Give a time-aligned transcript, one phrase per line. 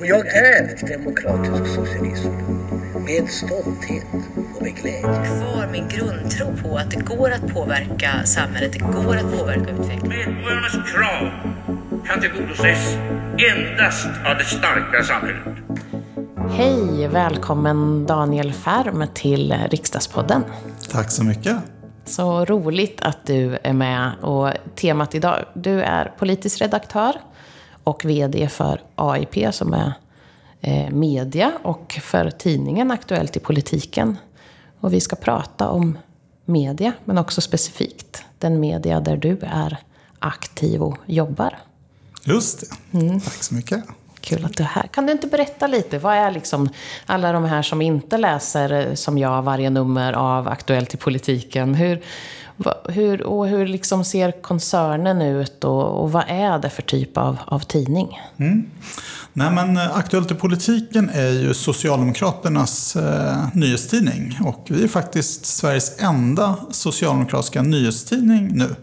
[0.00, 2.28] Och jag är demokratisk socialism.
[3.04, 4.06] Med stolthet
[4.56, 5.00] och med glädje.
[5.02, 10.34] Kvar min grundtro på att det går att påverka samhället, det går att påverka utvecklingen.
[10.34, 11.30] Medborgarnas krav
[12.06, 12.96] kan tillgodoses
[13.52, 15.42] endast av det starka samhället.
[16.50, 20.44] Hej, välkommen Daniel Färm till Riksdagspodden.
[20.90, 21.56] Tack så mycket.
[22.04, 24.12] Så roligt att du är med.
[24.20, 27.12] Och temat idag, du är politisk redaktör
[27.84, 29.92] och VD för AIP som är
[30.60, 34.16] eh, media och för tidningen Aktuellt i politiken.
[34.80, 35.98] Och vi ska prata om
[36.44, 39.78] media, men också specifikt den media där du är
[40.18, 41.58] aktiv och jobbar.
[42.24, 42.98] Just det.
[42.98, 43.20] Mm.
[43.20, 43.84] Tack så mycket.
[44.20, 44.86] Kul att du är här.
[44.86, 46.68] Kan du inte berätta lite, vad är liksom
[47.06, 51.74] alla de här som inte läser eh, som jag varje nummer av Aktuellt i politiken?
[51.74, 52.02] Hur,
[52.88, 57.38] hur, och hur liksom ser koncernen ut och, och vad är det för typ av,
[57.46, 58.20] av tidning?
[58.36, 58.70] Mm.
[59.32, 65.46] Nej, men eh, Aktuellt i politiken är ju Socialdemokraternas eh, nyhetstidning och vi är faktiskt
[65.46, 68.76] Sveriges enda socialdemokratiska nyhetstidning nu.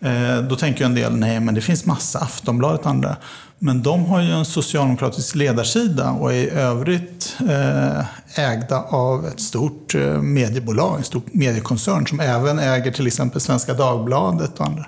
[0.00, 3.16] Eh, då tänker ju en del, nej men det finns massa, Aftonbladet och andra.
[3.60, 9.40] Men de har ju en socialdemokratisk ledarsida och är i övrigt eh, ägda av ett
[9.40, 14.86] stort eh, mediebolag, en stor mediekoncern som även äger till exempel Svenska Dagbladet och andra.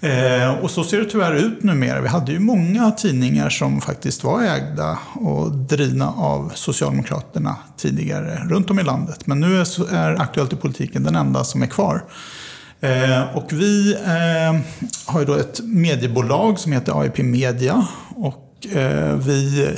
[0.00, 2.00] Eh, och så ser det tyvärr ut numera.
[2.00, 8.70] Vi hade ju många tidningar som faktiskt var ägda och drivna av Socialdemokraterna tidigare runt
[8.70, 9.26] om i landet.
[9.26, 12.04] Men nu är Aktuellt i politiken den enda som är kvar.
[12.80, 14.60] Eh, och vi eh,
[15.06, 17.86] har ju då ett mediebolag som heter AIP Media.
[18.16, 19.68] Och eh, vi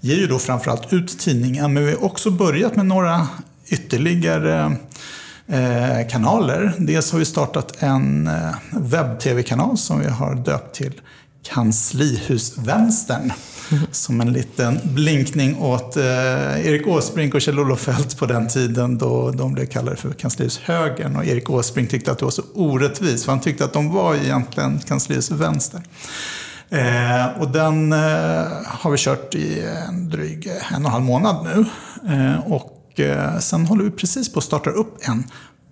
[0.00, 3.28] ger ju då framförallt ut tidningen, men vi har också börjat med några
[3.68, 4.76] ytterligare
[5.46, 6.72] eh, kanaler.
[6.78, 11.00] Dels har vi startat en eh, webb-tv-kanal som vi har döpt till
[11.42, 13.32] Kanslihusvänstern.
[13.90, 19.30] Som en liten blinkning åt eh, Erik Åsbrink och Kjell-Olof Feldt på den tiden då
[19.30, 21.16] de blev kallade för kanslihushögern.
[21.16, 24.14] Och Erik Åsbrink tyckte att det var så orättvist, för han tyckte att de var
[24.14, 25.80] egentligen kanslihusvänster.
[26.70, 27.98] Eh, och den eh,
[28.64, 31.64] har vi kört i en dryg en och en halv månad nu.
[32.14, 35.24] Eh, och eh, sen håller vi precis på att starta upp en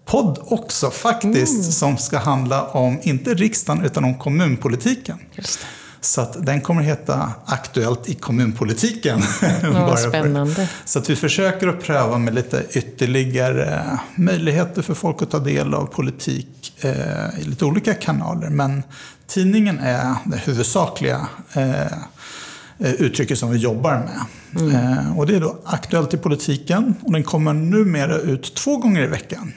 [0.06, 1.72] podd också faktiskt, mm.
[1.72, 5.18] som ska handla om, inte riksdagen, utan om kommunpolitiken.
[6.00, 9.22] Så att den kommer heta Aktuellt i kommunpolitiken.
[9.62, 10.68] Ja, spännande.
[10.84, 15.74] Så att vi försöker att pröva med lite ytterligare möjligheter för folk att ta del
[15.74, 18.48] av politik eh, i lite olika kanaler.
[18.48, 18.82] Men
[19.26, 21.86] tidningen är det huvudsakliga eh, eh
[22.78, 24.20] uttrycket som vi jobbar med.
[24.62, 24.76] Mm.
[24.76, 29.02] Eh, och det är då Aktuellt i politiken och den kommer numera ut två gånger
[29.02, 29.52] i veckan.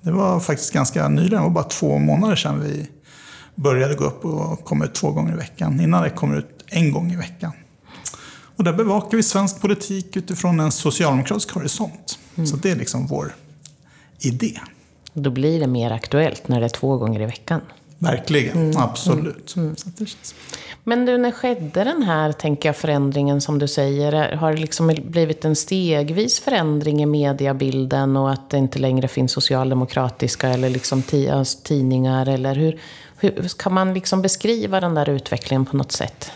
[0.00, 2.86] Det var faktiskt ganska nyligen, det var bara två månader sedan vi
[3.58, 5.80] började gå upp och komma ut två gånger i veckan.
[5.80, 7.52] Innan det kom ut en gång i veckan.
[8.56, 12.18] Och där bevakar vi svensk politik utifrån en socialdemokratisk horisont.
[12.36, 12.46] Mm.
[12.46, 13.34] Så det är liksom vår
[14.20, 14.58] idé.
[15.12, 17.60] Då blir det mer aktuellt när det är två gånger i veckan.
[17.98, 18.76] Verkligen, mm.
[18.76, 19.56] absolut.
[19.56, 19.68] Mm.
[19.68, 20.06] mm.
[20.84, 24.36] Men du, när skedde den här, tänker jag, förändringen som du säger?
[24.36, 29.32] Har det liksom blivit en stegvis förändring i mediebilden och att det inte längre finns
[29.32, 31.02] socialdemokratiska eller liksom
[31.62, 32.28] tidningar?
[32.28, 32.80] Eller hur,
[33.18, 36.30] hur kan man liksom beskriva den där utvecklingen på något sätt?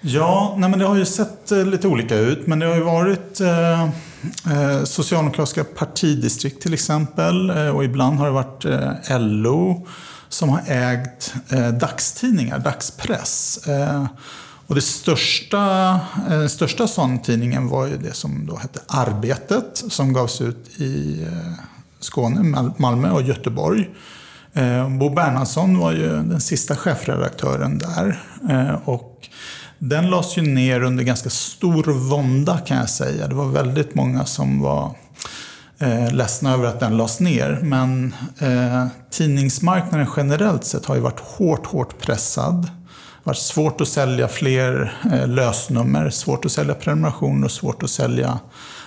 [0.00, 2.46] Ja, nej men det har ju sett eh, lite olika ut.
[2.46, 7.50] Men det har ju varit eh, eh socialdemokratiska partidistrikt till exempel.
[7.50, 9.86] Eh, och ibland har det varit eh, LO
[10.28, 13.66] som har ägt eh, dagstidningar, dagspress.
[13.66, 14.06] Eh,
[14.66, 20.12] och det största, eh, största sån tidningen var ju det som då hette Arbetet som
[20.12, 21.64] gavs ut i eh,
[22.00, 23.90] Skåne, Malmö och Göteborg.
[24.54, 28.20] Eh, Bo Bernhardsson var ju den sista chefredaktören där.
[28.50, 29.28] Eh, och
[29.78, 33.28] den lades ju ner under ganska stor vånda kan jag säga.
[33.28, 34.94] Det var väldigt många som var
[35.78, 37.58] eh, ledsna över att den lades ner.
[37.62, 42.62] Men eh, tidningsmarknaden generellt sett har ju varit hårt, hårt pressad.
[42.62, 47.82] Det har varit svårt att sälja fler eh, lösnummer, svårt att sälja prenumerationer och svårt
[47.82, 48.38] att sälja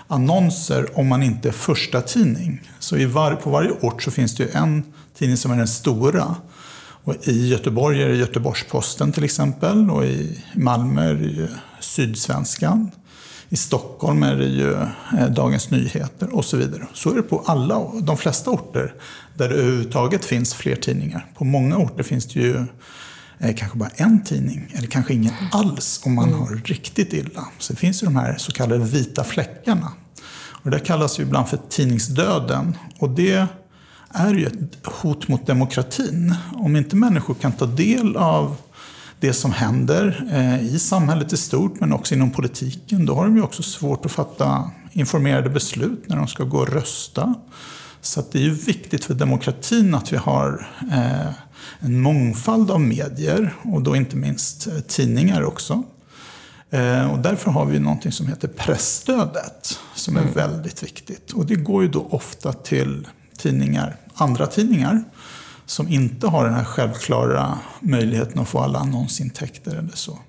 [0.08, 2.72] annonser om man inte är första tidning.
[2.80, 4.84] Så i var, på varje ort så finns det ju en
[5.18, 6.36] tidning som är den stora.
[7.04, 11.48] Och I Göteborg är det Göteborgs-Posten till exempel och i Malmö är det ju
[11.80, 12.92] Sydsvenskan.
[13.50, 16.88] I Stockholm är det ju eh, Dagens Nyheter och så vidare.
[16.94, 18.94] Så är det på alla, de flesta orter
[19.36, 21.26] där det överhuvudtaget finns fler tidningar.
[21.38, 22.66] På många orter finns det ju
[23.40, 26.40] eh, kanske bara en tidning, eller kanske ingen alls om man mm.
[26.40, 27.48] har riktigt illa.
[27.58, 29.92] Så det finns ju de här så kallade vita fläckarna.
[30.64, 32.78] Och det kallas ju ibland för tidningsdöden.
[33.00, 33.48] Och det
[34.10, 36.36] är ju ett hot mot demokratin.
[36.54, 38.58] Om inte människor kan ta del av
[39.20, 43.06] det som händer eh, i samhället i stort men också inom politiken.
[43.06, 46.70] Då har de ju också svårt att fatta informerade beslut när de ska gå och
[46.70, 47.34] rösta.
[48.02, 51.32] Så det är ju viktigt för demokratin att vi har eh,
[51.80, 55.84] en mångfald av medier och då inte minst eh, tidningar också.
[56.70, 60.34] Eh, och därför har vi någonting som heter pressstödet som är mm.
[60.34, 61.32] väldigt viktigt.
[61.32, 65.04] Och det går ju då ofta till tidningar, andra tidningar
[65.66, 70.20] som inte har den här självklara möjligheten att få alla annonsintäkter eller så.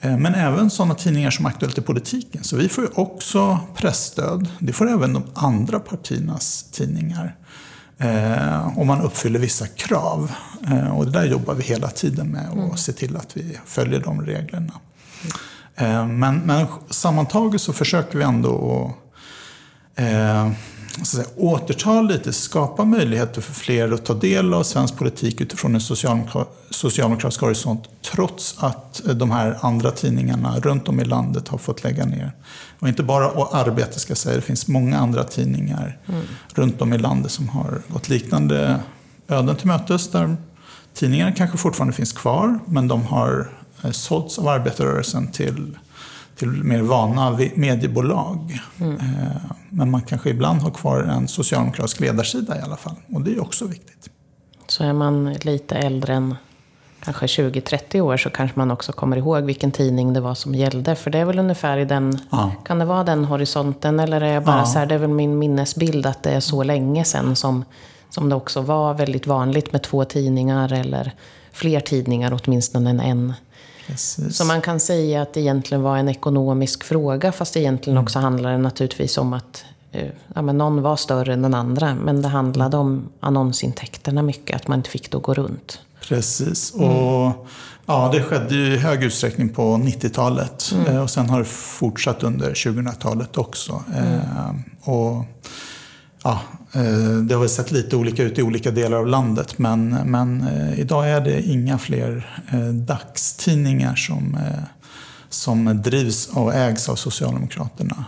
[0.00, 2.44] Eh, men även sådana tidningar som Aktuellt i politiken.
[2.44, 4.48] Så vi får ju också pressstöd.
[4.58, 7.36] Det får även de andra partiernas tidningar.
[7.98, 10.32] Eh, om man uppfyller vissa krav.
[10.70, 12.76] Eh, och det där jobbar vi hela tiden med och mm.
[12.76, 14.72] se till att vi följer de reglerna.
[15.74, 18.94] Eh, men, men sammantaget så försöker vi ändå
[19.94, 20.54] att
[20.98, 25.40] eh, så säga, återta lite, skapa möjligheter för fler att ta del av svensk politik
[25.40, 25.80] utifrån en
[26.70, 32.04] socialdemokratisk horisont trots att de här andra tidningarna runt om i landet har fått lägga
[32.04, 32.32] ner.
[32.78, 36.22] Och inte bara och Arbete ska jag säga, det finns många andra tidningar mm.
[36.54, 38.80] runt om i landet som har gått liknande
[39.28, 40.10] öden till mötes.
[40.10, 40.36] Där
[40.94, 43.50] tidningarna kanske fortfarande finns kvar men de har
[43.84, 45.78] eh, sålts av arbetarrörelsen till
[46.38, 48.60] till mer vana mediebolag.
[48.80, 48.96] Mm.
[48.96, 49.36] Eh,
[49.70, 52.96] men man kanske ibland har kvar en socialdemokratisk ledarsida i alla fall.
[53.12, 54.10] Och det är också viktigt.
[54.66, 56.34] Så är man lite äldre än
[57.00, 60.96] kanske 20-30 år så kanske man också kommer ihåg vilken tidning det var som gällde.
[60.96, 62.52] För det är väl ungefär i den, ja.
[62.64, 64.00] kan det vara den horisonten?
[64.00, 64.66] Eller är jag bara ja.
[64.66, 67.64] så här, det är väl min minnesbild att det är så länge sedan som,
[68.10, 71.12] som det också var väldigt vanligt med två tidningar eller
[71.52, 73.34] fler tidningar åtminstone än en.
[73.88, 74.36] Precis.
[74.36, 78.04] Så man kan säga att det egentligen var en ekonomisk fråga fast egentligen mm.
[78.04, 81.94] också handlade det naturligtvis om att eh, ja, men någon var större än den andra.
[81.94, 85.80] Men det handlade om annonsintäkterna mycket, att man inte fick det att gå runt.
[86.08, 86.74] Precis.
[86.74, 86.90] Mm.
[86.90, 87.46] Och
[87.86, 90.72] ja, det skedde i hög utsträckning på 90-talet.
[90.74, 90.86] Mm.
[90.86, 93.82] Eh, och sen har det fortsatt under 2000-talet också.
[93.94, 94.14] Mm.
[94.14, 95.24] Eh, och
[96.22, 96.40] ja,
[97.22, 100.80] det har väl sett lite olika ut i olika delar av landet men, men eh,
[100.80, 104.38] idag är det inga fler eh, dagstidningar som,
[105.28, 108.04] som drivs och ägs av Socialdemokraterna.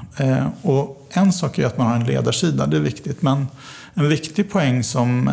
[0.62, 3.22] Och en sak är att man har en ledarsida, det är viktigt.
[3.22, 3.46] Men
[3.94, 5.30] en viktig poäng som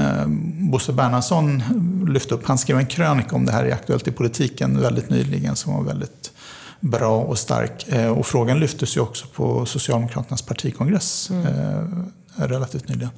[0.71, 1.63] Bosse Bernhardsson
[2.07, 5.55] lyfte upp, han skrev en krönika om det här i Aktuellt i politiken väldigt nyligen
[5.55, 6.31] som var väldigt
[6.79, 7.87] bra och stark.
[8.17, 13.11] Och frågan lyftes ju också på Socialdemokraternas partikongress mm relativt nyligen.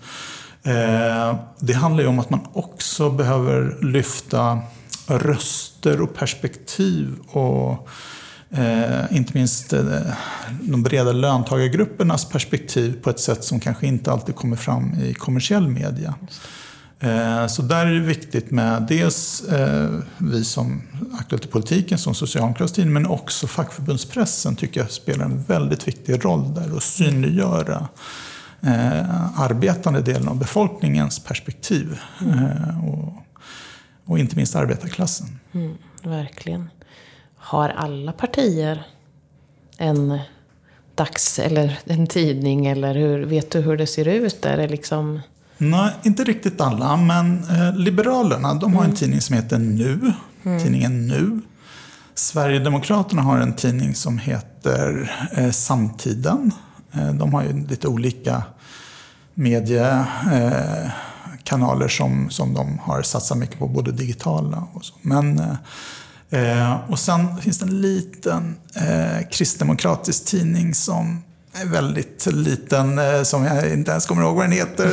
[0.64, 4.60] Eh, det handlar ju om att man också behöver lyfta
[5.08, 7.88] röster och perspektiv och
[8.50, 9.84] eh, inte minst eh,
[10.62, 15.68] de breda löntagargruppernas perspektiv på ett sätt som kanske inte alltid kommer fram i kommersiell
[15.68, 16.14] media.
[17.00, 20.82] Eh, så där är det viktigt med dels eh, vi som
[21.20, 26.26] Aktuellt i politiken, som socialdemokratisk tidning, men också fackförbundspressen tycker jag spelar en väldigt viktig
[26.26, 27.88] roll där och synliggöra
[28.62, 32.00] eh, arbetande delen av befolkningens perspektiv.
[32.22, 33.14] Eh, och,
[34.06, 35.40] och, inte minst arbetarklassen.
[35.54, 36.70] Mm, verkligen.
[37.38, 38.88] Har alla partier
[39.78, 40.20] en
[40.96, 42.66] dags eller en tidning?
[42.66, 44.46] Eller hur, vet du hur det ser ut?
[44.46, 45.20] Är det liksom...
[45.58, 46.98] Nej, inte riktigt alla.
[46.98, 48.96] Men eh, Liberalerna de har en mm.
[48.96, 50.14] tidning som heter Nu.
[50.44, 50.60] Mm.
[50.60, 51.42] Tidningen Nu.
[52.16, 56.52] Sverigedemokraterna har en tidning som heter eh, Samtiden.
[56.94, 58.44] Eh, de har ju lite olika
[59.34, 64.94] mediekanaler som, som de har satsat mycket på, både digitala och så.
[65.02, 65.40] Men,
[66.30, 73.46] eh, och sen finns det en liten eh, kristdemokratisk tidning som är väldigt liten, som
[73.46, 74.92] jag inte ens kommer ihåg vad den heter.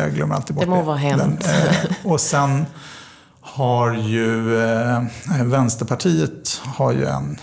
[0.00, 0.70] Jag glömmer alltid bort det.
[0.70, 1.48] må vara hänt.
[2.04, 2.66] och sen
[3.40, 4.56] har ju
[5.44, 7.38] Vänsterpartiet har ju en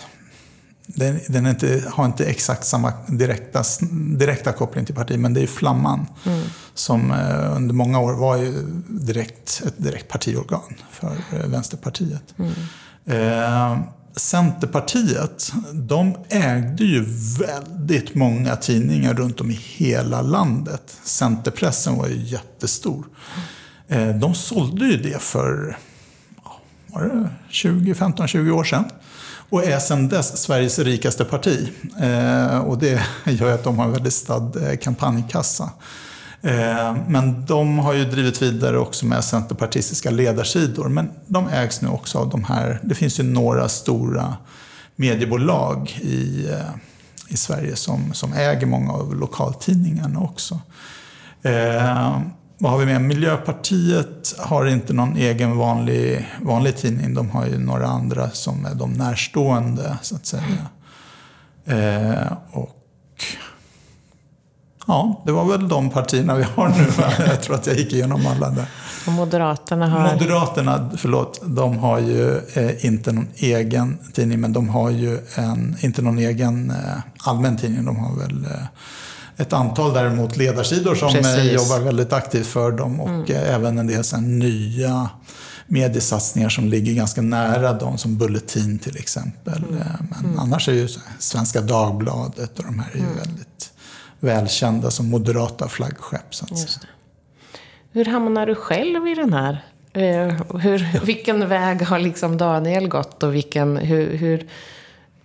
[0.98, 3.64] den, den inte, har inte exakt samma direkta,
[4.18, 6.44] direkta koppling till partiet, men det är Flamman mm.
[6.74, 12.36] som eh, under många år var ju direkt, ett direkt partiorgan för eh, Vänsterpartiet.
[12.38, 12.52] Mm.
[13.06, 13.80] Eh,
[14.16, 17.06] Centerpartiet, de ägde ju
[17.40, 20.98] väldigt många tidningar runt om i hela landet.
[21.04, 23.06] Centerpressen var ju jättestor.
[23.88, 25.78] Eh, de sålde ju det för
[26.88, 28.86] var det 20, 15-20 år sedan.
[29.50, 31.70] Och är sedan dess Sveriges rikaste parti.
[32.00, 35.70] Eh, och det gör att de har en väldigt stad eh, kampanjkassa.
[36.42, 40.90] Eh, men de har ju drivit vidare också med centerpartistiska ledarsidor.
[40.90, 44.38] Men de ägs nu också av de här, det finns ju några stora
[44.96, 46.76] mediebolag i, eh,
[47.28, 50.60] i Sverige som, som äger många av lokaltidningarna också.
[51.42, 52.20] Eh,
[52.58, 53.02] vad har vi med?
[53.02, 57.14] Miljöpartiet har inte någon egen vanlig, vanlig tidning.
[57.14, 60.68] De har ju några andra som är de närstående, så att säga.
[61.66, 62.76] Eh, och
[64.88, 66.86] ja, det var väl de partierna vi har nu.
[67.28, 68.66] Jag tror att jag gick igenom alla där.
[69.08, 70.14] Och Moderaterna har...
[70.14, 75.78] Moderaterna, förlåt, de har ju eh, inte någon egen tidning, men de har ju en,
[75.82, 77.86] inte någon egen eh, allmän tidning.
[77.86, 78.68] De har väl eh,
[79.38, 81.52] ett antal däremot ledarsidor som eh, Precis.
[81.54, 83.26] jobbar väldigt aktivt för dem och Mm.
[83.32, 85.10] eh, även en del här nya
[85.68, 89.64] mediesatsningar som ligger ganska nära dem, som Bulletin till exempel.
[89.70, 89.78] Mm.
[89.82, 90.88] Eh, Men annars är ju
[91.20, 93.16] Svenska Dagbladet och de här är ju Mm.
[93.18, 93.72] väldigt
[94.20, 96.36] välkända som moderata flaggskepp.
[96.36, 96.86] Så att säga.
[97.92, 99.66] Hur hamnar du själv i den här?
[100.60, 104.48] Hur, vilken väg har liksom Daniel gått och vilken, hur, hur,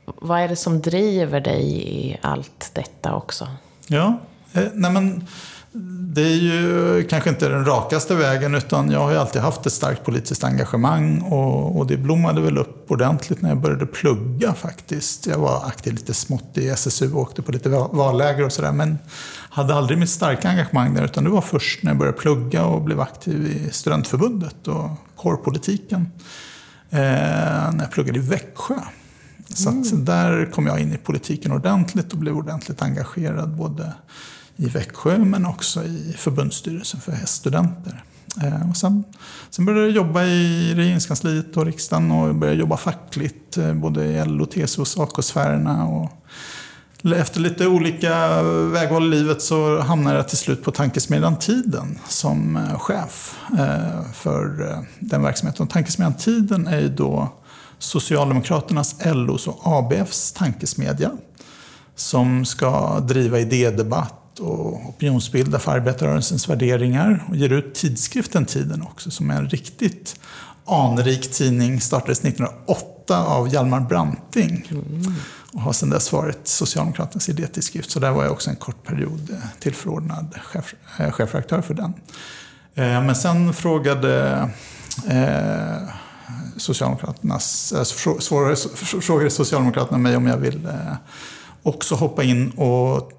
[0.04, 3.49] vad är det som driver dig i allt detta också?
[3.86, 4.20] Ja,
[4.52, 5.26] eh, nej men
[6.14, 9.72] det är ju kanske inte den rakaste vägen utan jag har ju alltid haft ett
[9.72, 15.26] starkt politiskt engagemang och, och det blommade väl upp ordentligt när jag började plugga faktiskt.
[15.26, 18.98] Jag var aktiv lite smått i SSU och åkte på lite valläger och sådär men
[19.50, 22.82] hade aldrig mitt starka engagemang där utan det var först när jag började plugga och
[22.82, 26.10] blev aktiv i studentförbundet och kårpolitiken.
[26.90, 26.98] Eh,
[27.72, 28.74] när jag pluggade i Växjö.
[29.49, 33.92] Så att där kom jag in i politiken ordentligt och blev ordentligt engagerad både
[34.56, 38.04] i Växjö men också i förbundsstyrelsen för häststudenter.
[38.42, 39.04] Eh, och sen,
[39.50, 44.25] sen började jag jobba i regeringskansliet och riksdagen och började jobba fackligt eh, både i
[44.25, 45.87] LO, TCO och SACO-sfärerna.
[45.87, 46.11] Och
[47.16, 52.56] efter lite olika vägval i livet så hamnade jag till slut på Tankesmedjan Tiden som
[52.56, 53.38] eh, chef
[54.14, 55.66] för den verksamheten.
[55.66, 57.41] Och Tankesmedjan Tiden är ju då
[57.82, 61.10] Socialdemokraternas, LOs och ABFs tankesmedja
[61.94, 69.10] som ska driva idédebatt och opinionsbilda för arbetarrörelsens värderingar och ger ut tidskriften Tiden också
[69.10, 70.20] som är en riktigt
[70.66, 71.80] anrik tidning.
[71.80, 74.68] Startades 1908 av Hjalmar Branting
[75.52, 77.90] och har sedan dess varit Socialdemokraternas idétidskrift.
[77.90, 81.94] Så där var jag också en kort period eh, tillförordnad chef, eh, chefredaktör för den.
[82.74, 84.48] Eh, men sen frågade
[85.08, 86.01] eh,
[86.62, 87.83] Socialdemokraternas, eh,
[88.19, 90.95] svårare- frågade Socialdemokraterna mig om jag vill eh,
[91.62, 93.12] också hoppa in och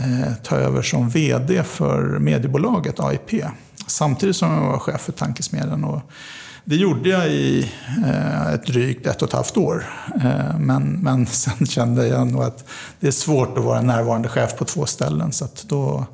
[0.00, 3.44] eh, ta över som VD för mediebolaget AIP.
[3.86, 5.84] Samtidigt som jag var chef för Tankesmedjan.
[5.84, 6.00] Och
[6.64, 7.72] det gjorde jag i
[8.54, 9.86] ett drygt ett och ett halvt år.
[10.58, 12.64] Men, men sen kände jag nog att
[13.00, 15.32] det är svårt att vara närvarande chef på två ställen.
[15.32, 16.06] Så att då,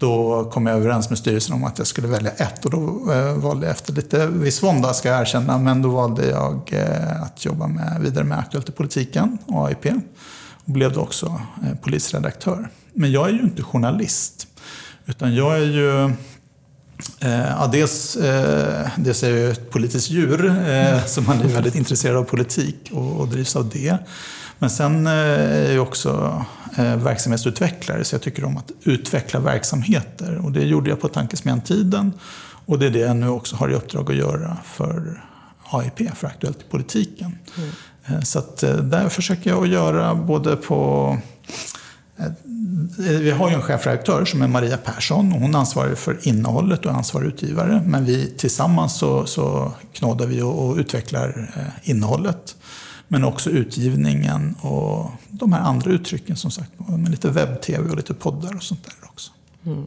[0.00, 2.64] då kom jag överens med styrelsen om att jag skulle välja ett.
[2.64, 6.26] Och då eh, valde jag efter lite viss vånda, ska jag erkänna, men då valde
[6.26, 9.86] jag eh, att jobba med, vidare med Aktuellt i politiken, AIP.
[10.64, 12.68] Och blev då också eh, polisredaktör.
[12.92, 14.46] Men jag är ju inte journalist.
[15.06, 16.14] Utan jag är ju
[17.58, 18.18] ja, dels,
[18.96, 20.54] dels är jag ett politiskt djur,
[21.06, 23.98] så man är väldigt intresserad av politik och, och drivs av det.
[24.60, 26.44] Men sen eh, är jag också
[26.76, 30.40] eh, verksamhetsutvecklare, så jag tycker om att utveckla verksamheter.
[30.44, 32.12] Och det gjorde jag på Tankesmedjan Tiden.
[32.66, 35.22] Och det är det jag nu också har i uppdrag att göra för
[35.70, 37.38] AIP, för Aktuellt i politiken.
[38.06, 41.18] Eh, Så att, där försöker jag att göra både på
[42.96, 46.92] Vi har ju en chefredaktör som är Maria Persson och hon ansvarar för innehållet och
[46.92, 47.82] är ansvarig utgivare.
[47.86, 52.56] Men vi tillsammans så, så knådar vi och, och utvecklar eh, innehållet.
[53.12, 56.70] Men också utgivningen och de här andra uttrycken som sagt.
[56.88, 59.32] Med lite webb-tv och lite poddar och sånt där också.
[59.66, 59.86] Mm.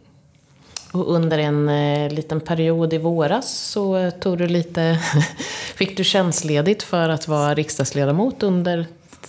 [0.92, 5.00] Och under en eh, liten period i våras så tog du lite,
[5.76, 8.88] fick du tjänstledigt för att vara riksdagsledamot under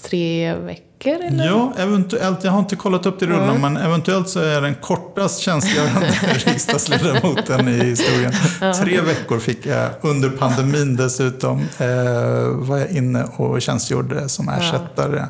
[0.09, 1.47] tre veckor eller?
[1.47, 2.45] Ja, eventuellt.
[2.45, 6.07] Jag har inte kollat upp det i rullan, men eventuellt så är den kortast tjänstgörande
[6.47, 8.33] riksdagsledamoten i historien.
[8.75, 11.61] Tre veckor fick jag under pandemin dessutom.
[11.61, 15.27] Eh, var jag inne och tjänstgjorde som ersättare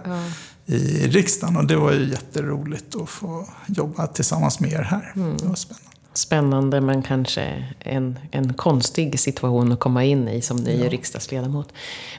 [0.67, 1.57] i riksdagen.
[1.57, 5.13] Och det var ju jätteroligt att få jobba tillsammans med er här.
[5.15, 5.89] Det var spännande.
[6.15, 11.73] Spännande men kanske en, en konstig situation att komma in i som ny riksdagsledamot.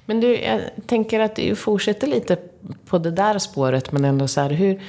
[0.06, 2.38] Men du, jag tänker att du fortsätter lite
[2.86, 4.82] på det där spåret men ändå så här, hur,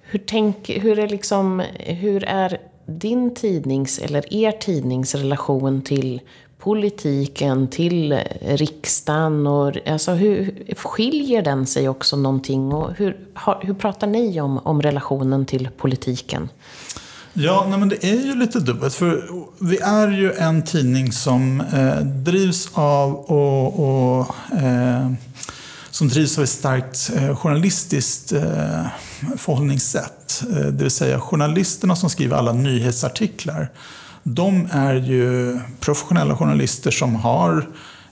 [0.00, 6.20] hur, tänk, hur, är liksom, hur är din tidnings eller er tidnings relation till
[6.58, 13.16] politiken, till riksdagen och alltså hur skiljer den sig också någonting och hur,
[13.60, 16.48] hur pratar ni om, om relationen till politiken?
[17.36, 18.94] Ja, nej, men det är ju lite dubbelt.
[18.94, 25.12] För vi är ju en tidning som eh, drivs av och, och eh,
[25.90, 28.86] som drivs av ett starkt eh, journalistiskt eh,
[29.36, 30.44] förhållningssätt.
[30.50, 33.68] Eh, det vill säga journalisterna som skriver alla nyhetsartiklar.
[34.22, 37.66] de är ju professionella journalister som har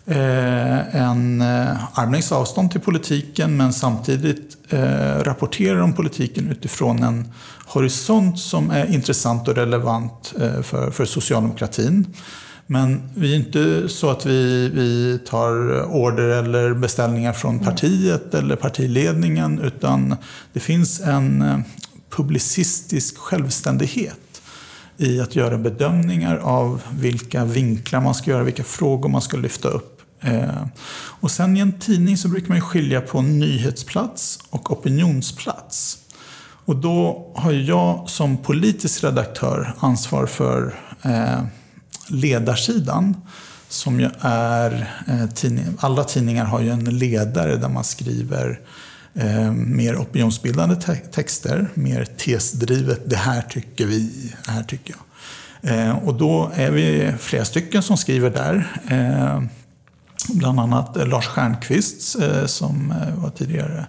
[0.06, 7.32] eh, en eh, armlängds avstånd till politiken men samtidigt eh, rapporterar om politiken utifrån en
[7.66, 12.06] horisont som är intressant och relevant eh, för, för socialdemokratin.
[12.66, 18.56] Men vi är inte så att vi, vi tar order eller beställningar från partiet eller
[18.56, 20.16] partiledningen utan
[20.52, 21.58] det finns en eh,
[22.10, 24.42] publicistisk självständighet
[24.96, 29.68] i att göra bedömningar av vilka vinklar man ska göra, vilka frågor man ska lyfta
[29.68, 29.91] upp.
[30.22, 30.66] Eh,
[31.20, 35.98] och sen i en tidning så brukar man skilja på nyhetsplats och opinionsplats.
[36.64, 41.42] Och då har jag som politisk redaktör ansvar för eh,
[42.08, 43.16] ledarsidan.
[43.68, 48.60] Som ju är eh, tidning, alla tidningar har ju en ledare där man skriver
[49.14, 53.00] eh, mer opinionsbildande te texter, mer tesdrivet.
[53.06, 55.04] Det här tycker vi, det här tycker jag.
[55.62, 58.80] Eh, och då är vi flera stycken som skriver där.
[58.88, 59.42] Eh,
[60.28, 63.86] bland annat Lars Stjernkvist eh, som var tidigare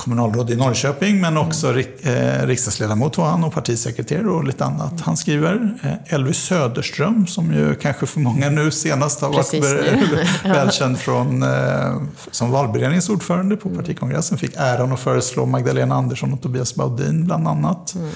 [0.00, 5.00] kommunalråd i Norrköping men också eh, riksdagsledamot var han och partisekreterare och lite annat.
[5.00, 5.78] Han skriver.
[5.82, 12.02] Eh, Elvis Söderström som ju kanske för många nu senast har varit välkänd från, eh,
[12.30, 14.38] som valberedningens ordförande på partikongressen.
[14.38, 17.94] Fick äran att föreslå Magdalena Andersson och Tobias Baudin bland annat.
[17.94, 18.10] Mm.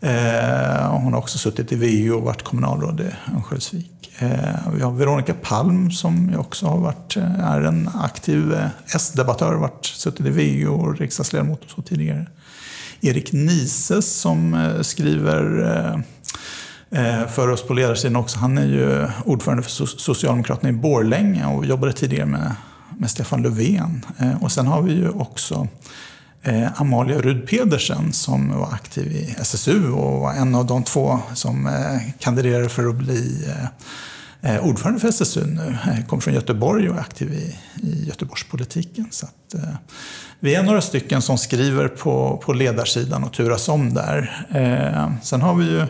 [0.00, 4.12] Eh, hon har också suttit i VU och varit kommunalråd i Örnsköldsvik.
[4.18, 9.86] Eh, vi har Veronica Palm som också har varit, eh, är en aktiv S-debattör, varit,
[9.86, 12.26] suttit i VU och riksdagsledamot och så tidigare.
[13.00, 16.04] Erik Nises som skriver
[17.28, 18.38] för oss på ledarsidan också.
[18.38, 22.54] Han är ju ordförande för Socialdemokraterna i Borlänge och jobbade tidigare med,
[22.98, 24.06] med Stefan Löfven.
[24.40, 25.68] Och sen har vi ju också
[26.44, 31.18] eh, Amalia Rud Pedersen som var aktiv i SSU och var en av de två
[31.34, 35.78] som eh, kandiderade för att bli eh, eh ordförande för SSU nu.
[35.86, 39.06] Eh, kom kommer från Göteborg och är aktiv i, i Göteborgspolitiken.
[39.10, 39.74] Så att, eh,
[40.40, 44.46] vi är några stycken som skriver på, på ledarsidan och turas om där.
[44.50, 45.86] Eh, sen har vi ju Eh,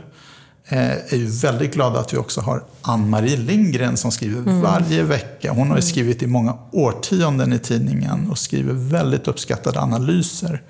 [0.68, 4.61] är ju väldigt glada att vi också har Ann-Marie Lindgren som skriver mm.
[4.61, 5.53] varje vecka.
[5.53, 10.62] Hon har ju skrivit i många årtionden i tidningen och skriver väldigt uppskattade analyser.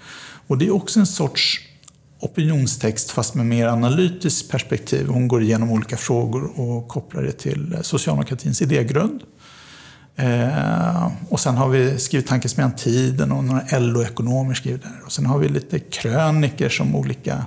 [0.46, 1.60] Och det är också en sorts
[2.20, 5.06] opinionstext fast med mer analytiskt perspektiv.
[5.06, 9.20] Hon går igenom olika frågor och kopplar det till socialdemokratins idégrund.
[10.16, 15.02] Eh, och sen har vi skrivit Tankesmedjan Tiden och några LO-ekonomer skriver där.
[15.04, 17.46] Och sen har vi lite kröniker som olika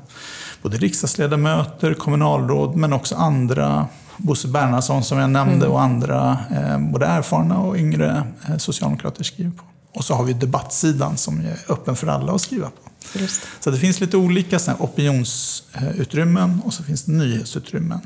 [0.68, 3.88] både riksdagsledamöter, kommunalråd men också andra.
[4.18, 5.72] Bosse Bernhardsson som jag nämnde mm.
[5.72, 9.64] och andra, eh, både erfarna och yngre eh, socialdemokrater skriver på.
[9.94, 13.20] Och så har vi debattsidan som är öppen för alla att skriva på.
[13.20, 13.42] Just.
[13.60, 18.00] Så det finns lite olika så opinionsutrymmen och så finns det nyhetsutrymmen.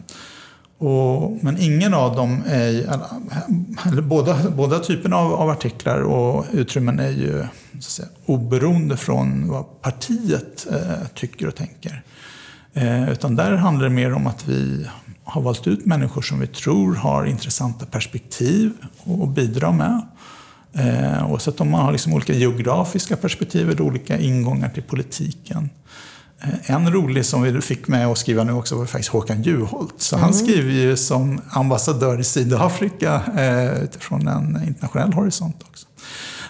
[0.78, 2.70] Och, men ingen av dem är,
[3.88, 7.46] eller, båda, båda typerna av, av, artiklar och utrymmen är ju
[7.80, 12.04] säga, oberoende från vad partiet eh, tycker och tänker.
[12.74, 14.88] Eh, utan där handlar det mer om att vi
[15.24, 18.72] har valt ut människor som vi tror har intressanta perspektiv
[19.24, 20.02] att bidra med.
[20.74, 25.70] Eh, oavsett om man har liksom olika geografiska perspektiv eller olika ingångar till politiken.
[26.42, 29.94] Eh, en rolig som vi fick med att skriva nu också var faktiskt Håkan Juholt.
[29.98, 30.24] Så mm.
[30.24, 35.88] han skriver ju som ambassadör i Sydafrika eh, utifrån en internationell horisont också.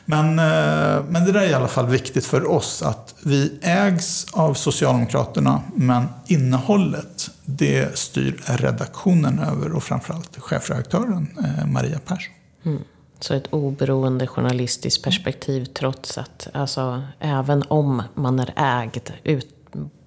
[0.05, 4.27] Men, eh, men det där är i alla fall viktigt för oss att vi ägs
[4.33, 12.33] av Socialdemokraterna men innehållet det styr redaktionen över och framförallt chefredaktören eh, Maria Persson.
[12.65, 12.81] Mm.
[13.19, 19.55] Så ett oberoende journalistiskt perspektiv trots att, alltså även om man är ägd ut,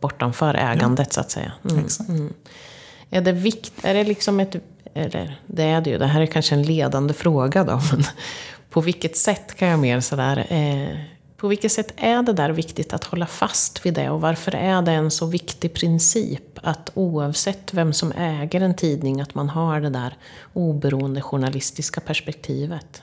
[0.01, 1.15] bortanför ägandet ja.
[1.15, 1.53] så att säga.
[1.71, 1.85] Mm.
[1.85, 2.09] Exakt.
[2.09, 2.33] Mm.
[3.11, 4.57] Är det vikt, är det liksom ett,
[4.95, 7.81] eller det är det ju, det här är kanske en ledande fråga då.
[7.91, 8.05] Men
[8.75, 10.99] på vilket sätt kan jag mer sådär, eh,
[11.37, 14.83] på vilket sätt är det där viktigt att hålla fast vid det och varför är
[14.83, 19.81] det en så viktig princip att oavsett vem som äger en tidning att man har
[19.81, 20.17] det där
[20.53, 23.03] oberoende journalistiska perspektivet?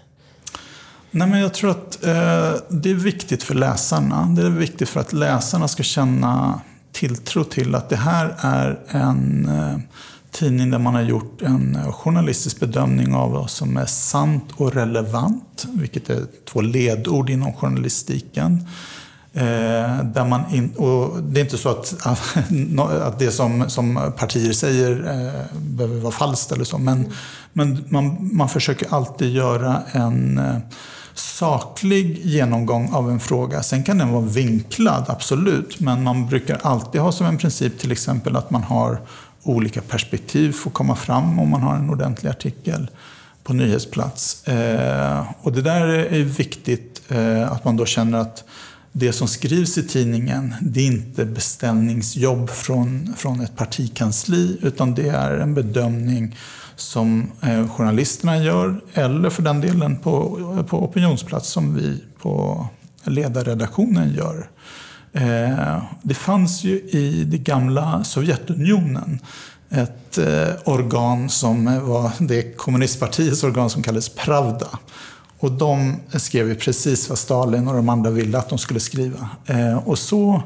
[1.12, 4.26] Nej, men jag tror att eh, det är viktigt för läsarna.
[4.36, 9.50] Det är viktigt för att läsarna ska känna tilltro till att det här är en
[9.50, 9.78] eh,
[10.32, 14.74] tidning där man har gjort en eh, journalistisk bedömning av vad som är sant och
[14.74, 18.68] relevant, vilket är två ledord inom journalistiken.
[19.34, 21.96] Eh, där man in, och det är inte så att,
[23.02, 27.12] att det som, som partier säger eh, behöver vara falskt eller så, men,
[27.54, 30.58] men man, man försöker alltid göra en eh,
[31.14, 33.64] saklig genomgång av en fråga.
[33.64, 37.92] Sen kan den vara vinklad, absolut, men man brukar alltid ha som en princip till
[37.92, 39.02] exempel att man har
[39.44, 42.90] olika perspektiv får komma fram om man har en ordentlig artikel
[43.44, 44.48] på nyhetsplats.
[44.48, 48.44] Eh, och det där är viktigt eh, att man då känner att
[48.92, 55.10] det som skrivs i tidningen, det är inte beställningsjobb från, från ett partikansli, utan det
[55.10, 56.38] är en bedömning
[56.76, 62.68] som eh, journalisterna gör, eller för den delen på, på opinionsplats som vi på
[63.04, 64.50] ledarredaktionen gör.
[65.14, 69.20] Eh, det fanns ju i det gamla Sovjetunionen
[69.70, 74.68] ett eh, organ som var det kommunistpartiets organ som kallades Pravda.
[75.40, 79.30] Och de skrev ju precis vad Stalin och de andra ville att de skulle skriva.
[79.46, 80.44] Eh, och så,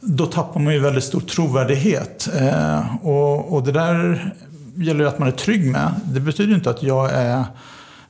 [0.00, 2.28] då tappar man ju väldigt stor trovärdighet.
[2.40, 4.34] Eh, och, och det där
[4.76, 5.94] gäller att man är trygg med.
[6.04, 7.44] Det betyder inte att jag är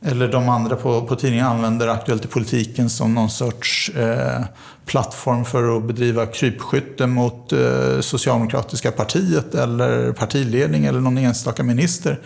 [0.04, 4.44] eller de andra på, på tidningen använder Aktuellt i politiken som någon sorts eh,
[4.86, 12.20] plattform för att bedriva krypskytte mot eh, Socialdemokratiska partiet eller partiledning eller någon enstaka minister.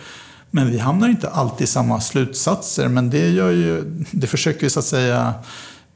[0.51, 2.87] Men vi hamnar inte alltid i samma slutsatser.
[2.87, 5.33] Men det, gör ju, det försöker vi så att säga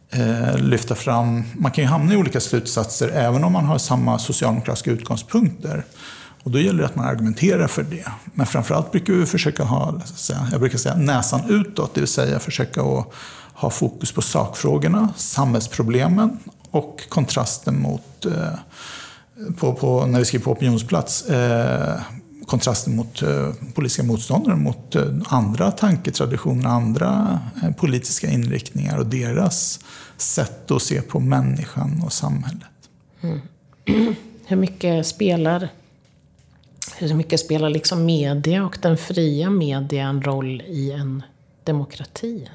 [0.09, 1.43] eh, lyfta fram.
[1.53, 5.83] Man kan ju hamna i olika slutsatser även om man har samma socialdemokratiska utgångspunkter.
[6.43, 8.07] Och då gäller det att man argumenterar för det.
[8.33, 10.01] Men framförallt brukar vi försöka ha,
[10.51, 13.13] jag brukar säga näsan utåt, det vill säga försöka att
[13.53, 16.39] ha fokus på sakfrågorna, samhällsproblemen
[16.71, 18.53] och kontrasten mot, eh,
[19.57, 21.99] på, på, när vi skriver på opinionsplats, eh,
[22.45, 27.39] kontrasten mot eh, politiska motståndare, mot eh, andra tanketraditioner, andra
[27.77, 29.79] politiska inriktningar och deras
[30.17, 32.63] sätt att se på människan och samhället.
[33.21, 33.41] Mm.
[34.45, 35.69] Hur mycket spelar
[36.97, 41.23] hur mycket spelar liksom media och den fria media en roll i en
[41.63, 42.49] demokrati?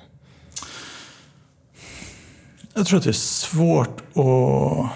[2.75, 4.93] Jag tror att det är svårt att,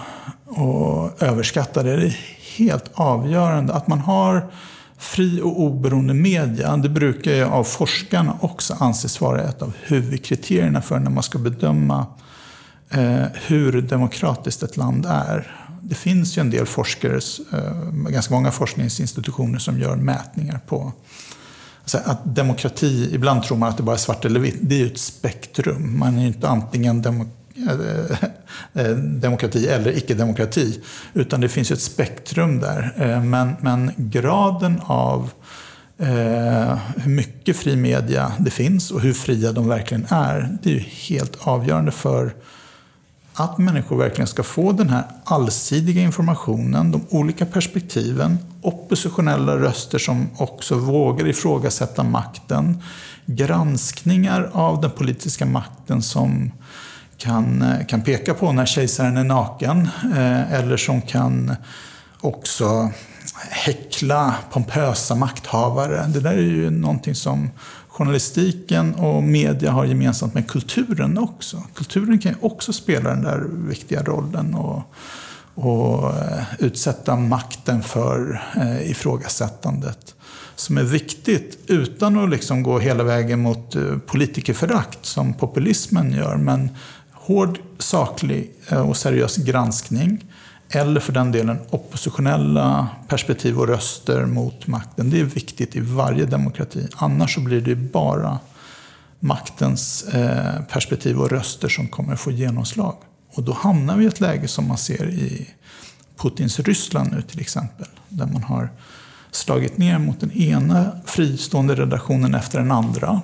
[0.57, 1.95] att överskatta det.
[1.95, 2.17] Det är
[2.57, 4.51] helt avgörande att man har
[4.97, 6.77] fri och oberoende media.
[6.77, 11.37] Det brukar ju av forskarna också anses vara ett av huvudkriterierna för när man ska
[11.37, 12.05] bedöma
[12.89, 17.19] eh, hur demokratiskt ett land är det finns ju en del forskare,
[17.53, 20.91] eh, ganska många forskningsinstitutioner som gör mätningar på
[21.81, 24.79] alltså att demokrati, ibland tror man att det bara är svart eller vitt, det är
[24.79, 25.99] ju ett spektrum.
[25.99, 28.29] Man är ju inte antingen demo, eh,
[28.83, 30.79] eh, demokrati eller icke-demokrati,
[31.13, 33.19] utan det finns ju ett spektrum där.
[33.19, 35.29] Men, men graden av
[36.95, 40.79] hur mycket fri media det finns och hur fria de verkligen är, det är ju
[40.79, 42.33] helt avgörande för
[43.33, 50.29] att människor verkligen ska få den här allsidiga informationen, de olika perspektiven, oppositionella röster som
[50.37, 52.83] också vågar ifrågasätta makten,
[53.25, 56.51] granskningar av den politiska makten som
[57.17, 61.55] kan, eh, kan peka på när kejsaren är naken, eh, eller som kan
[62.21, 62.91] också
[63.49, 66.05] häckla pompösa makthavare.
[66.07, 67.49] Det där är ju någonting som
[67.93, 71.63] journalistiken och media har gemensamt med kulturen också.
[71.73, 74.81] Kulturen kan ju också spela den där viktiga rollen och,
[75.55, 80.15] och eh, utsätta makten för eh, ifrågasättandet.
[80.55, 86.37] Som är viktigt utan att liksom gå hela vägen mot eh, politikerförakt som populismen gör.
[86.37, 86.69] Men
[87.11, 90.25] hård, saklig eh, och seriös granskning
[90.75, 95.09] eller för den delen oppositionella perspektiv och röster mot makten.
[95.09, 96.87] Det är viktigt i varje demokrati.
[96.95, 98.39] Annars så blir det bara
[99.19, 102.95] maktens eh, perspektiv och röster som kommer få genomslag.
[103.35, 105.49] Och då hamnar vi i ett läge som man ser i
[106.17, 107.87] Putins Ryssland nu till exempel.
[108.09, 108.69] Där man har
[109.31, 113.21] slagit ner mot den ena fristående redaktionen efter den andra.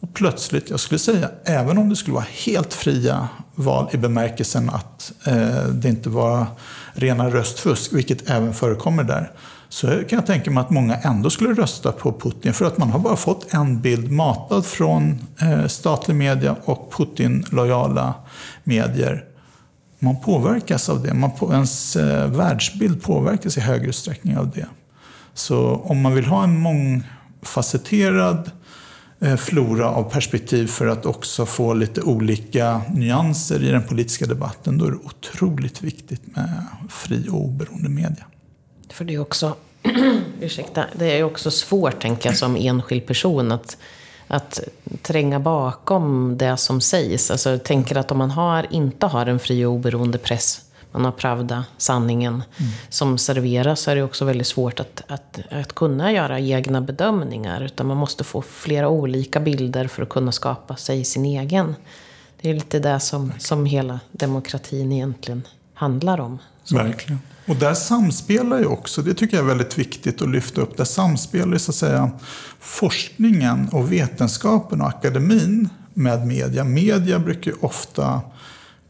[0.00, 4.70] Och plötsligt, jag skulle säga, även om det skulle vara helt fria val i bemärkelsen
[4.70, 6.46] att eh, det inte var
[6.92, 9.30] rena röstfusk, vilket även förekommer där,
[9.68, 12.90] så kan jag tänka mig att många ändå skulle rösta på Putin för att man
[12.90, 18.14] har bara fått en bild matad från eh, statlig media och Putin-lojala
[18.64, 19.24] medier.
[19.98, 24.66] Man påverkas av det, man på, ens eh, världsbild påverkas i högre utsträckning av det.
[25.34, 28.63] Så om man vill ha en mångfacetterad Eh,
[29.20, 34.78] Eh, flora av perspektiv för att också få lite olika nyanser i den politiska debatten,
[34.78, 38.24] då är det otroligt viktigt med fri och oberoende media.
[38.90, 39.56] För det är också,
[40.40, 43.76] ursäkta, det är också svårt, tänker jag, som enskild person att,
[44.26, 44.60] att
[45.02, 47.30] tränga bakom det som sägs.
[47.30, 50.60] Alltså, jag tänker att om man har, inte har en fri och oberoende press
[50.94, 52.72] man har Pravda, sanningen, mm.
[52.88, 57.60] som serveras så är det också väldigt svårt att, att, att kunna göra egna bedömningar.
[57.60, 61.74] Utan man måste få flera olika bilder för att kunna skapa sig sin egen.
[62.40, 65.42] Det är lite det som, som hela demokratin egentligen
[65.74, 66.38] handlar om.
[66.64, 66.76] Så.
[66.76, 67.18] Verkligen.
[67.46, 70.84] Och där samspelar ju också, det tycker jag är väldigt viktigt att lyfta upp, där
[70.84, 72.10] samspelar så att säga
[72.60, 76.64] forskningen och vetenskapen och akademin med media.
[76.64, 78.20] Media brukar ju ofta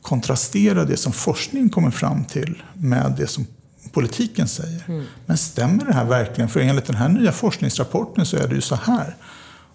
[0.05, 3.47] kontrastera det som forskning kommer fram till med det som
[3.93, 4.85] politiken säger.
[4.89, 5.05] Mm.
[5.27, 6.51] Men stämmer det här verkligen?
[6.51, 9.17] För enligt den här nya forskningsrapporten så är det ju så här.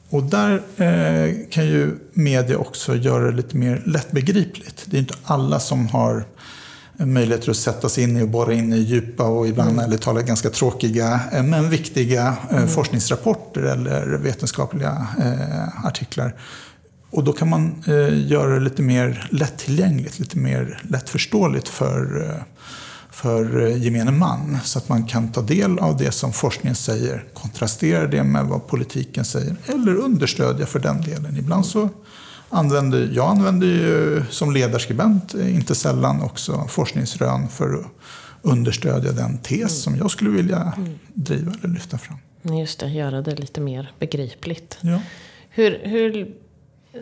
[0.09, 4.83] Och där eh, kan ju media också göra det lite mer lättbegripligt.
[4.85, 6.25] Det är inte alla som har
[7.05, 9.85] möjligheter att sätta sig in i och borra in i djupa och ibland mm.
[9.85, 12.67] eller tala ganska tråkiga eh, men viktiga eh, mm.
[12.67, 16.35] forskningsrapporter eller vetenskapliga eh, artiklar.
[17.11, 22.41] Och då kan man eh, göra det lite mer lättillgängligt, lite mer lättförståeligt för, eh,
[23.11, 24.57] för eh, gemene man.
[24.63, 28.67] Så att man kan ta del av det som forskningen säger, kontrastera det med vad
[28.67, 31.37] politiken säger eller understödja för den delen.
[31.37, 31.89] Ibland så
[32.49, 37.85] använder jag använder ju som ledarskribent inte sällan också forskningsrön för att
[38.41, 40.73] understödja den tes som jag skulle vilja
[41.13, 42.17] driva eller lyfta fram.
[42.59, 44.77] Just det, göra det lite mer begripligt.
[44.81, 45.01] Ja.
[45.49, 46.35] Hur, hur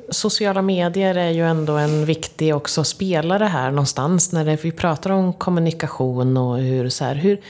[0.09, 4.31] sociala medier är ju ändå en viktig också spelare här någonstans.
[4.31, 7.41] När det, vi pratar om kommunikation och hur så här, hur,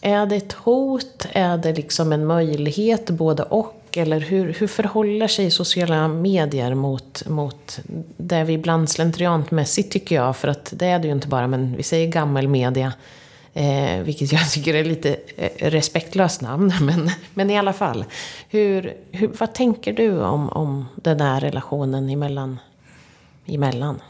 [0.00, 1.26] är det ett hot?
[1.32, 3.10] Är det liksom en möjlighet?
[3.10, 3.80] Både och?
[3.92, 7.80] Eller hur, hur förhåller sig sociala medier mot, mot
[8.16, 11.76] det vi ibland slentriantmässigt tycker jag, för att det är det ju inte bara, men
[11.76, 12.92] vi säger gammelmedia.
[13.54, 16.72] Eh, vilket jag tycker är lite eh, respektlöst namn.
[16.80, 18.04] Men, men i alla fall.
[18.48, 22.58] Hur, hur, vad tänker du om, om den där relationen emellan?
[23.46, 24.00] emellan?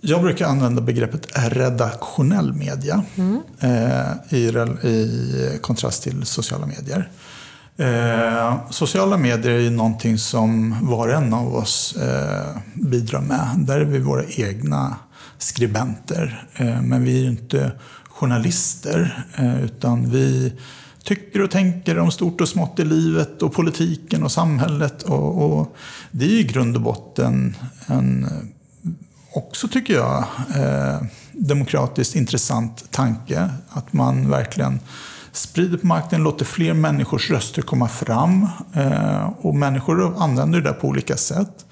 [0.00, 3.40] Jag brukar använda begreppet redaktionell media mm.
[3.60, 4.46] eh, i,
[4.88, 7.10] i kontrast till sociala medier.
[7.76, 13.48] Eh, sociala medier är ju någonting som var och en av oss eh, bidrar med.
[13.56, 14.96] Där är vi våra egna
[15.38, 16.46] skribenter.
[16.54, 17.72] Eh, men vi är ju inte
[18.22, 20.52] journalister eh, utan vi
[21.04, 25.02] tycker och tänker om stort och smått i livet och politiken och samhället.
[25.02, 25.76] Och, och
[26.10, 27.56] det är i grund och botten
[27.86, 28.30] en, eh,
[29.34, 30.24] också tycker jag,
[30.56, 33.50] eh, demokratiskt intressant tanke.
[33.68, 34.80] Att man verkligen
[35.32, 38.48] sprider på marknaden, låter fler människors röster komma fram.
[38.74, 41.66] Eh, och människor använder det där på olika sätt.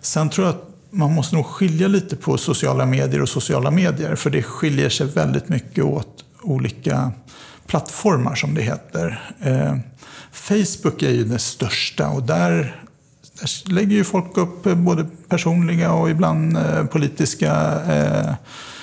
[0.00, 4.14] Sen tror jag att man måste nog skilja lite på sociala medier och sociala medier.
[4.14, 7.12] För det skiljer sig väldigt mycket åt olika
[7.66, 9.32] plattformar som det heter.
[9.40, 9.76] Eh,
[10.32, 12.82] Facebook är ju det största och där,
[13.40, 18.34] där lägger ju folk upp eh, både personliga och ibland eh, politiska eh,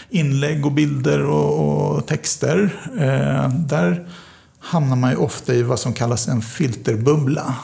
[0.10, 2.70] inlägg och bilder och, och texter.
[3.00, 4.08] Eh, där
[4.60, 7.56] hamnar man ju ofta i vad som kallas en filterbubbla.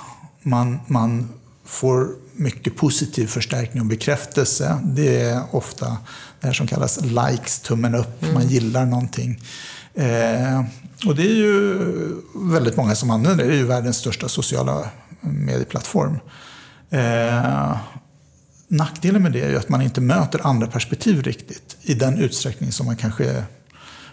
[0.41, 1.29] Man, man
[1.65, 2.07] får
[2.41, 4.79] mycket positiv förstärkning och bekräftelse.
[4.83, 5.97] Det är ofta
[6.39, 8.33] det här som kallas likes, tummen upp, mm.
[8.33, 9.39] man gillar någonting.
[9.93, 10.63] Eh,
[11.05, 11.77] och det är ju
[12.35, 13.49] väldigt många som använder det.
[13.49, 14.89] Det är ju världens största sociala
[15.21, 16.19] medieplattform.
[16.89, 17.77] Eh,
[18.67, 22.71] nackdelen med det är ju att man inte möter andra perspektiv riktigt i den utsträckning
[22.71, 23.43] som man kanske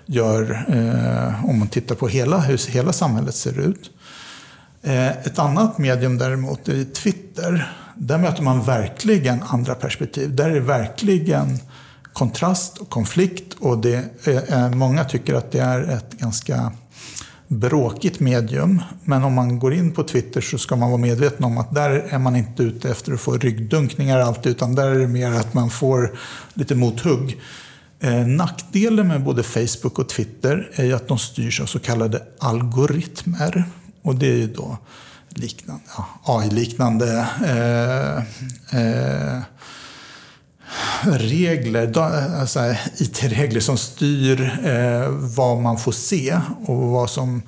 [0.06, 3.90] gör eh, om man tittar på hela, hur hela samhället ser ut.
[4.82, 7.72] Eh, ett annat medium däremot är Twitter.
[7.98, 10.36] Där möter man verkligen andra perspektiv.
[10.36, 11.58] Där är det verkligen
[12.12, 16.72] kontrast och konflikt och det är, eh, många tycker att det är ett ganska
[17.48, 18.82] bråkigt medium.
[19.04, 21.90] Men om man går in på Twitter så ska man vara medveten om att där
[21.90, 25.54] är man inte ute efter att få ryggdunkningar alltid, utan där är det mer att
[25.54, 26.18] man får
[26.54, 27.40] lite mothugg.
[28.00, 32.22] Eh, nackdelen med både Facebook och Twitter är ju att de styrs av så kallade
[32.38, 33.64] algoritmer.
[34.02, 34.78] Och det är ju då
[35.30, 38.16] liknande, ja, AI-liknande eh,
[38.80, 39.42] eh,
[41.04, 47.42] regler, alltså eh, IT-regler som styr eh, vad man får se och vad som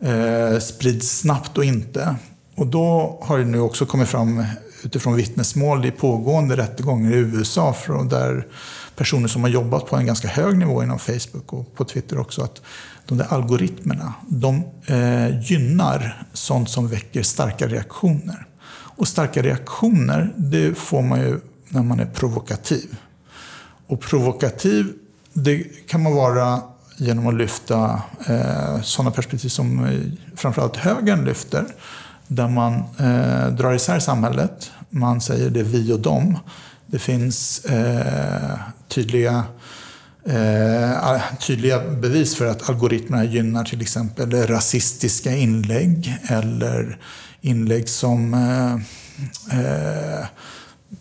[0.00, 2.16] eh, sprids snabbt och inte.
[2.56, 4.44] Och då har det nu också kommit fram
[4.82, 8.46] utifrån vittnesmål i pågående rättegångar i USA från där
[8.96, 12.42] personer som har jobbat på en ganska hög nivå inom Facebook och på Twitter också,
[12.42, 12.62] att
[13.06, 18.46] de där algoritmerna, de eh, gynnar sånt som väcker starka reaktioner.
[18.96, 22.96] Och starka reaktioner, det får man ju när man är provokativ.
[23.86, 24.92] Och provokativ,
[25.32, 26.62] det kan man vara
[26.96, 30.00] genom att lyfta eh, sådana perspektiv som eh,
[30.36, 31.64] framförallt högern lyfter.
[32.26, 34.70] Där man eh, drar isär samhället.
[34.90, 36.38] Man säger det är vi och dem.
[36.86, 38.58] Det finns eh,
[38.94, 39.44] tydliga,
[40.26, 46.98] eh, tydliga bevis för att algoritmerna gynnar till exempel rasistiska inlägg eller
[47.40, 48.74] inlägg som eh,
[49.58, 50.26] eh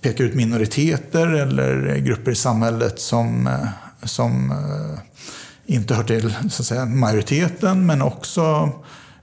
[0.02, 3.68] pekar ut minoriteter eller grupper i samhället som, eh,
[4.04, 5.00] som eh,
[5.66, 8.72] inte hör till så att säga, majoriteten men också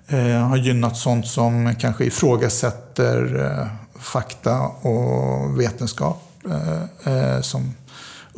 [0.08, 3.66] eh, har gynnat sånt som kanske ifrågasätter eh,
[4.00, 6.26] fakta och vetenskap.
[6.50, 7.74] Eh, eh som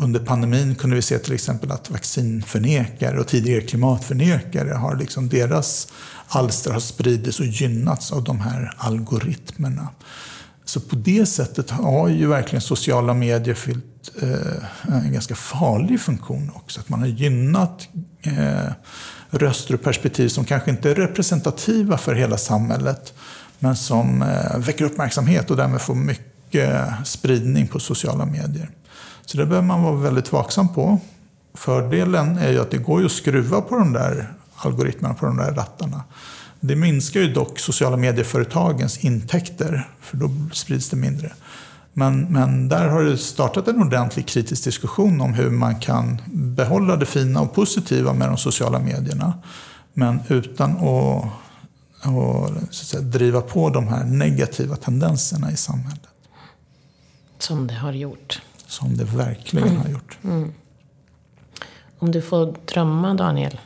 [0.02, 5.88] under pandemin kunde vi se till exempel att vaccinförnekare och tidigare klimatförnekare har liksom deras
[6.28, 9.88] alster har spridits och gynnats av de här algoritmerna.
[10.64, 16.50] Så på det sättet har ju verkligen sociala medier fyllt eh, en ganska farlig funktion
[16.54, 16.80] också.
[16.80, 17.88] Att man har gynnat
[18.22, 18.72] eh,
[19.30, 23.14] röster och perspektiv som kanske inte är representativa för hela samhället
[23.58, 28.70] men som eh, väcker uppmärksamhet och därmed får mycket eh, spridning på sociala medier.
[29.26, 31.00] Så det behöver man vara väldigt vaksam på.
[31.54, 35.36] Fördelen är ju att det går ju att skruva på de där algoritmerna, på de
[35.36, 36.02] där rattarna.
[36.60, 41.32] Det minskar ju dock sociala medieföretagens intäkter, för då sprids det mindre.
[41.92, 46.96] Men, men där har det startat en ordentlig kritisk diskussion om hur man kan behålla
[46.96, 49.32] det fina och positiva med de sociala medierna.
[49.94, 51.24] Men utan att,
[52.00, 56.00] att, så att säga, driva på de här negativa tendenserna i samhället.
[57.38, 58.42] Som det har gjort.
[58.72, 59.80] Som det verkligen mm.
[59.80, 60.18] har gjort.
[60.24, 60.52] Mm.
[61.98, 63.60] Om du får drömma, Daniel.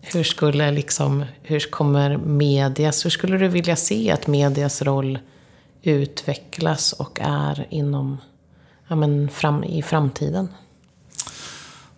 [0.00, 5.18] Hur skulle liksom, hur kommer medias, hur skulle du vilja se att medias roll
[5.82, 8.18] utvecklas och är inom,
[8.88, 10.48] ja men fram, i framtiden?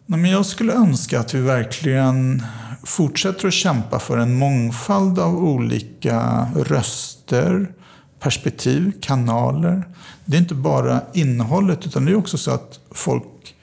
[0.06, 2.42] Nej, men jag skulle önska att vi verkligen
[2.84, 7.72] fortsätter att kämpa för en mångfald av olika röster,
[8.20, 9.82] perspektiv, kanaler.
[10.24, 13.54] Det är inte bara innehållet utan det är också så att folk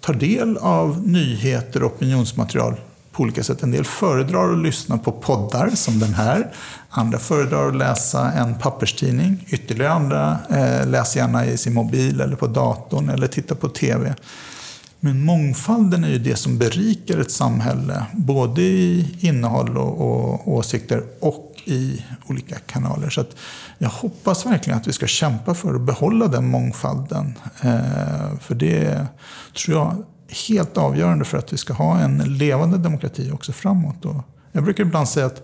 [0.00, 2.74] tar del av nyheter och opinionsmaterial
[3.12, 3.62] på olika sätt.
[3.62, 6.52] En del föredrar att lyssna på poddar som den här.
[6.88, 9.46] Andra föredrar att läsa en papperstidning.
[9.48, 14.14] Ytterligare andra eh, läser gärna i sin mobil eller på datorn eller tittar på TV.
[15.00, 21.02] Men mångfalden är ju det som berikar ett samhälle, både i innehåll och, och åsikter
[21.20, 23.10] och i olika kanaler.
[23.10, 23.24] Så
[23.78, 27.34] jag hoppas verkligen att vi ska kämpa för att behålla den mångfalden.
[27.60, 29.06] Eh, för det
[29.64, 29.96] tror jag
[30.28, 34.04] är helt avgörande för att vi ska ha en levande demokrati också framåt.
[34.04, 34.16] Och
[34.52, 35.42] jag brukar ibland säga att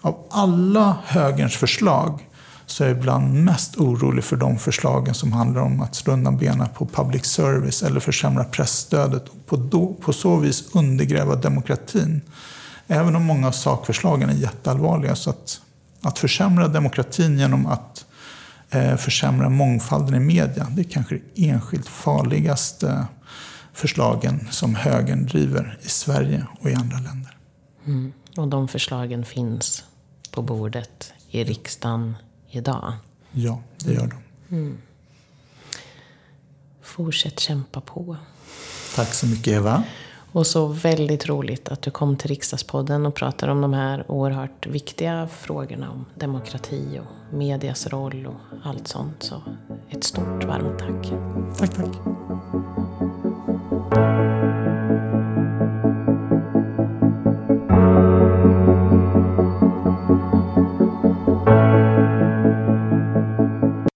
[0.00, 2.28] av alla högerns förslag
[2.66, 6.36] så är jag ibland mest orolig för de förslagen som handlar om att slå undan
[6.36, 12.20] benen på public service eller försämra pressstödet och på, då, på så vis undergräva demokratin.
[12.86, 15.14] Även om många av sakförslagen är jätteallvarliga.
[15.14, 15.60] Så att,
[16.00, 18.04] att försämra demokratin genom att
[18.70, 23.06] eh, försämra mångfalden i media, det är kanske det enskilt farligaste
[23.72, 27.36] förslagen som högern driver i Sverige och i andra länder.
[27.86, 28.12] Mm.
[28.36, 29.84] Och de förslagen finns
[30.30, 32.14] på bordet i riksdagen
[32.50, 32.92] idag?
[33.32, 34.56] Ja, det gör de.
[34.56, 34.78] Mm.
[36.82, 38.16] Fortsätt kämpa på.
[38.94, 39.84] Tack så mycket Eva.
[40.34, 44.66] Och så väldigt roligt att du kom till Riksdagspodden och pratade om de här oerhört
[44.66, 49.22] viktiga frågorna om demokrati och medias roll och allt sånt.
[49.22, 49.42] Så
[49.90, 51.12] ett stort varmt tack.
[51.58, 51.96] Tack, tack.